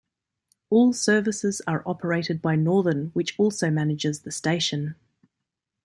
[0.71, 4.95] All services are operated by Northern, which also manages the station.